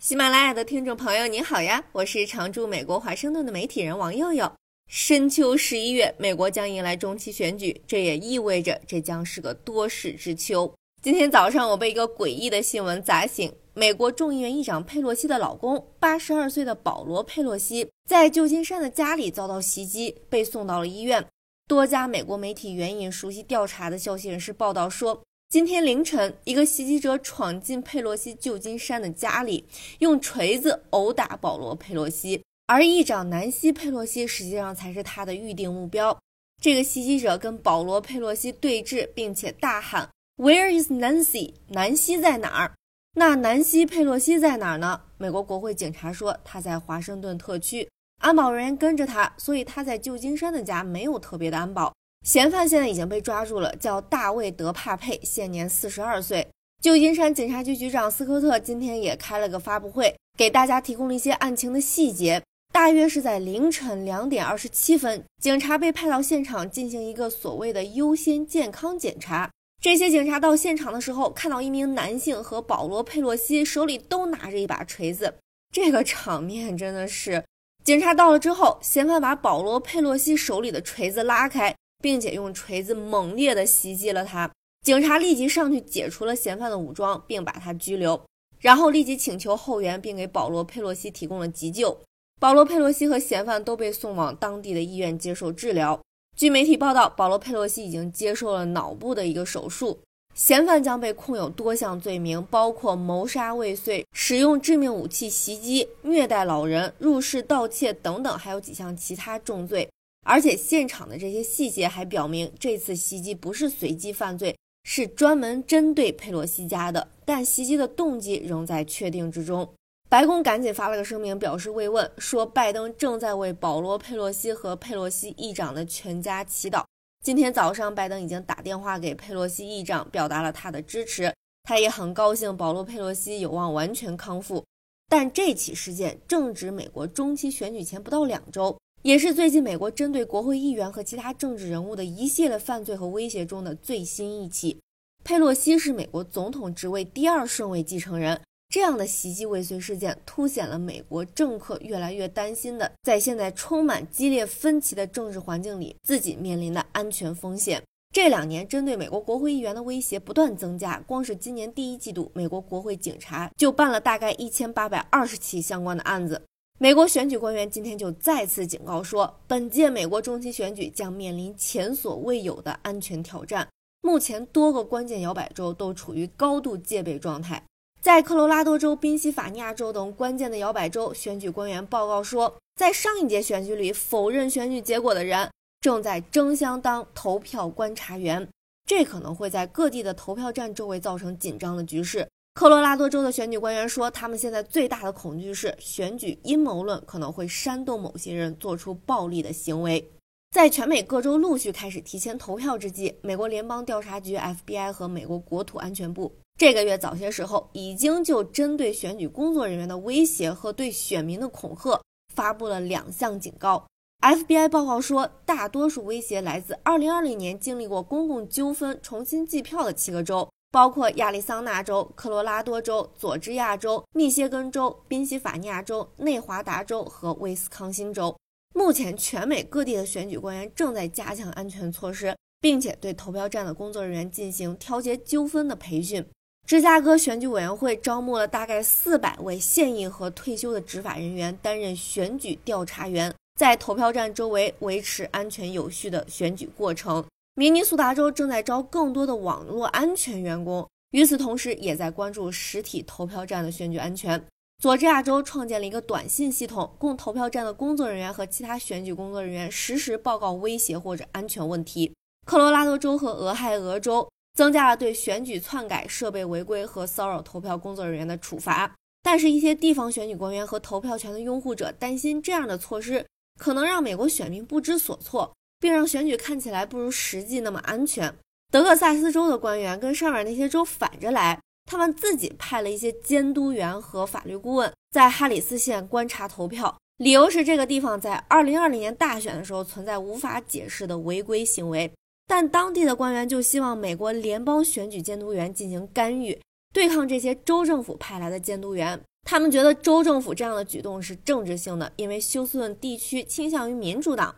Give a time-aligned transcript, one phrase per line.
[0.00, 1.84] 喜马拉雅的听众朋友，你好呀！
[1.92, 4.50] 我是常驻美国华盛顿的媒体人王佑佑。
[4.88, 10.72] 深秋十一月，美国将迎来中期选举，这也意味着这将是个多事之秋。
[11.02, 21.22] 今天早上，我被一个诡异的新闻砸醒：美国众议院议长佩洛西的老公，八十二岁的保罗·佩洛西，在旧金山的家里遭到袭击，被送到了医院。
[21.68, 25.22] 多家美国媒体援引熟悉调查的消息人士报道说。
[25.50, 29.66] 今天凌晨，一个袭击者闯进佩洛西旧金山的家里，
[29.98, 36.16] 用锤子殴打保罗·佩洛西，而议长南希·佩洛西实际上才是他的预定目标。
[36.62, 41.54] 这个袭击者跟保罗·佩洛西对峙，并且大喊：“Where is Nancy？
[41.66, 42.74] 南希在哪儿？”
[43.18, 45.00] 那南希·佩洛西在哪儿呢？
[45.18, 47.90] 美国国会警察说他在华盛顿特区，
[48.20, 51.92] 安保人员跟着他，所以他在旧金山的家没有特别的安保。
[52.22, 56.46] 嫌犯现在已经被抓住了，叫大卫·德帕佩，现年四十二岁。
[56.82, 62.42] 旧金山警察局局长斯科特今天也开了个发布会，给大家提供了一些案情的细节。
[62.72, 69.50] 大约是在凌晨两点二十七分，警察被派到现场进行一个所谓的优先健康检查。
[69.82, 75.34] 这些警察到现场的时候，看到一名男性和保罗·佩洛西手里都拿着一把锤子，
[75.74, 77.42] 这个场面真的是……
[77.82, 81.74] 警察到了之后，嫌犯把保罗·佩洛西手里的锤子拉开。
[82.00, 84.50] 并且用锤子猛烈地袭击了他，
[84.84, 88.20] 警察立即上去解除了嫌犯的武装，并把他拘留，
[88.58, 91.98] 然后立即请求后援，并给保罗·佩洛西提供了急救。
[92.40, 96.00] 保罗·佩洛西和嫌犯都被送往当地的医院接受治疗。
[96.36, 99.98] 据媒体报道，保罗·佩洛西已经接受了脑部的一个手术。
[100.32, 109.89] 嫌犯将被控有多项罪名，包括谋杀未遂、使用致命武器袭击、虐待老人、入室盗窃等等，还有几项其他重罪。
[110.22, 117.08] 而且现场的这些细节还表明，这次袭击不是随机犯罪，是专门针对佩洛西家的。
[117.24, 119.68] 但袭击的动机仍在确定之中。
[120.08, 126.84] 白宫赶紧发了个声明，表示慰问，说拜登正在为保罗·佩洛西和佩洛西议长的全家祈祷。
[127.24, 131.32] 今天早上，拜登已经打电话给佩洛西议长，表达了他的支持。
[131.62, 134.64] 他也很高兴保罗·佩洛西有望完全康复。
[135.08, 138.76] 但这起事件正值美国中期选举前不到两周。
[139.02, 144.78] 也是最近美国针对国会议员和其他政治人物的一系列犯罪和威胁中的最新一起。
[145.24, 148.38] 佩洛西是美国总统职位第二顺位继承人，
[148.68, 157.82] 这样的袭击未遂事件凸显了美国政客越来越担心的，在现在充满激烈分歧的政治环境里，自己面临的安全风险。
[158.12, 166.42] 这两年针对美国国会议员的威胁不断增加，光是今年第一季度，美国国会警察就办了大概一千八百二十起相关的案子。
[166.82, 173.68] 美国选举官员今天就再次警告说，本届美国中期选举将面临前所未有的安全挑战。
[174.00, 177.62] 目前，多个关键摇摆州都处于高度戒备状态。
[178.00, 185.50] 在科罗拉多州、宾夕法尼亚州等关键的摇摆州，选举官员报告说，在上一届选举里否认选举结果的人
[185.82, 188.48] 正在争相当投票观察员，
[188.86, 192.26] 这可能会在各地的投票站周围造成紧张的局势。
[192.52, 200.10] 科罗拉多州的选举官员说，他们现在最大的恐惧是选举阴谋论可能会煽动某些人做出暴力的行为。
[200.50, 212.02] 在全美各州陆续开始提前投票之际，美国联邦调查局 （FBI） 和美国国土安全部这个月早些时候已经就针对选举工作人员的威胁和对选民的恐吓
[212.34, 213.86] 发布了两项警告。
[214.20, 220.46] FBI 报告说，大多数威胁来自2020年经历过公共纠纷重新计票的七个州。
[220.72, 228.36] 包括亚利桑那州、科罗拉多州、佐治亚州、密歇根州、宾夕法尼亚州、内华达州和威斯康星州。
[228.72, 236.24] 目前，全美各地的选举官员正在加强安全措施，并且对投票站的工作人员进行调节纠纷的培训。
[236.68, 247.24] 芝加哥选举委员会招募了大概四百位现役和退休的执法人员担任选举调查员，在投票站周围维持安全有序的选举过程。
[247.54, 254.42] 明尼苏达州正在招更多的网络安全员工，与此同时，也在关注实体投票站的选举安全。
[254.80, 262.14] 佐治亚州创建了一个短信系统，供投票站的工作人员和其他选举工作人员实时报告威胁或者安全问题。
[262.46, 273.26] 科罗拉多州和俄亥俄州增加了对选举篡改、设备违规和骚扰投票工作人员的处罚，但是，一些地方选举官员和投票权的拥护者担心，这样的措施
[273.58, 275.52] 可能让美国选民不知所措。
[275.80, 278.32] 并让选举看起来不如实际那么安全。
[278.70, 292.12] 德克萨斯州的官员跟上面那些州反着来，他们自己派了一些监督员和法律顾问在哈里斯县观察投票，理由是这个地方在2020年大选的时候存在无法解释的违规行为。
[292.46, 296.60] 但当地的官员就希望美国联邦选举监督员进行干预，
[296.92, 304.54] 对抗这些州政府派来的监督员，他们觉得州政府这样的举动是政治性的，因为休斯顿地区倾向于民主党。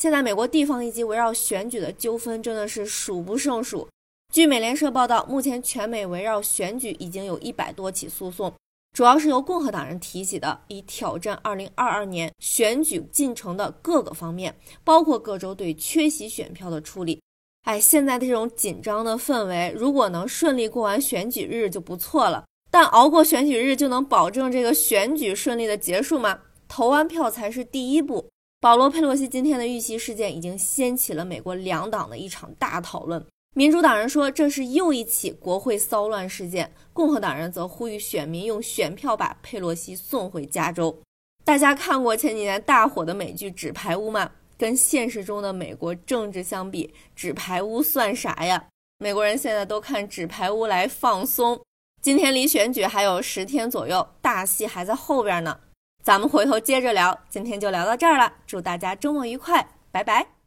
[0.00, 3.86] 现在美国地方以及围绕选举的纠纷真的是数不胜数。
[4.32, 8.50] 据美联社报道，目前全美围绕选举已经有一百多起诉讼，
[8.96, 17.20] 主要是由共和党人提起的，以挑战2022年选举进程的各个方面，包括各州对缺席选票的处理。
[17.64, 22.42] 哎，现在这种紧张的氛围，如果能顺利过完选举日就不错了。
[22.70, 26.38] 但熬过选举日就能保证这个选举顺利的结束吗？
[26.66, 28.30] 投完票才是第一步。
[28.62, 33.24] 保罗·佩洛西今天的遇袭事件已经掀起了美国两党的一场大讨论。
[33.54, 40.94] 民主党人说这是又一起国会骚乱事件，共和党人则呼吁选民用选票把佩洛西送回加州。
[41.42, 44.30] 大家看过前几年大火的美剧《纸牌屋》吗？
[44.58, 48.66] 跟现实中的美国政治相比，《纸牌屋》算啥呀？
[48.98, 51.58] 美国人现在都看《纸牌屋》来放松。
[52.02, 55.58] 今天离选举还有十天左右，大戏还在后边呢。
[56.02, 58.32] 咱们回头接着聊，今天就聊到这儿了。
[58.46, 60.39] 祝大家周末愉快，拜拜。